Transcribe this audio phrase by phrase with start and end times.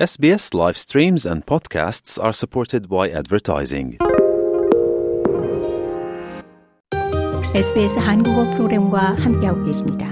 [0.00, 3.98] SBS live streams and podcasts are supported by advertising.
[7.54, 10.08] SBS 한국어 프로그램과 함께하고 계십니다.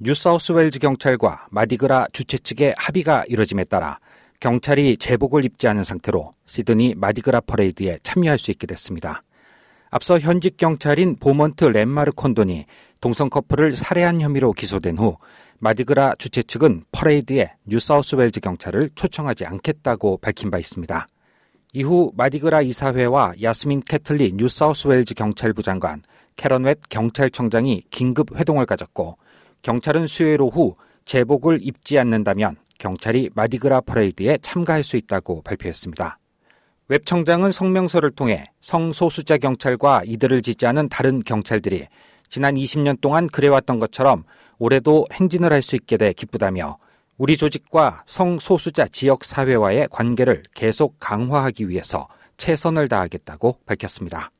[0.00, 3.98] 뉴사우스웨일즈 경찰과 마디그라 주최 측의 합의가 이뤄짐에 따라
[4.40, 9.22] 경찰이 제복을 입지 않은 상태로 시드니 마디그라 퍼레이드에 참여할 수 있게 됐습니다.
[9.90, 12.64] 앞서 현직 경찰인 보먼트 랜마르 콘돈이
[13.02, 15.18] 동성 커플을 살해한 혐의로 기소된 후
[15.64, 21.06] 마디그라 주최 측은 퍼레이드에 뉴사우스웨일즈 경찰을 초청하지 않겠다고 밝힌 바 있습니다.
[21.72, 26.02] 이후 마디그라 이사회와 야스민 캐틀리 뉴사우스웨일즈 경찰부 장관,
[26.36, 29.16] 캐런 웹 경찰청장이 긴급 회동을 가졌고
[29.62, 30.74] 경찰은 수요일 오후
[31.06, 36.18] 제복을 입지 않는다면 경찰이 마디그라 퍼레이드에 참가할 수 있다고 발표했습니다.
[36.88, 41.88] 웹 청장은 성명서를 통해 성소수자 경찰과 이들을 지지하는 다른 경찰들이
[42.28, 44.24] 지난 20년 동안 그래왔던 것처럼
[44.58, 46.78] 올해도 행진을 할 수 있게 돼 기쁘다며
[47.16, 54.30] 우리 조직과 성소수자 지역 사회와의 관계를 계속 강화하기 위해서 최선을 다하겠다고 밝혔습니다.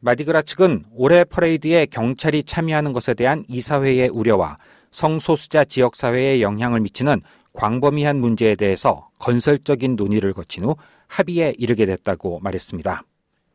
[0.00, 4.56] 마디그라 측은 올해 퍼레이드에 경찰이 참여하는 것에 대한 이사회의 우려와
[4.90, 7.20] 성소수자 지역 사회에 영향을 미치는
[7.52, 10.76] 광범위한 문제에 대해서 건설적인 논의를 거친 후
[11.08, 13.02] 합의에 이르게 됐다고 말했습니다.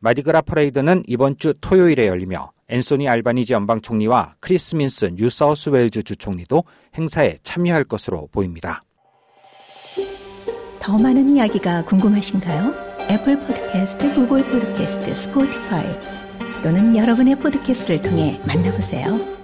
[0.04, 6.02] 마디그라 퍼레이드는 이번 주 토요일에 열리며 앤소니 알바니지 연방 총리와 크리스 민스 뉴 사우스 웨일즈
[6.02, 6.62] 주총리도
[6.94, 8.82] 행사에 참여할 것으로 보입니다.
[10.78, 12.74] 더 많은 이야기가 궁금하신가요?
[13.10, 15.86] 애플 포드캐스트, 구글 포드캐스트, 스포티파이
[16.62, 19.43] 또는 여러분의 포드캐스트를 통해 만나보세요.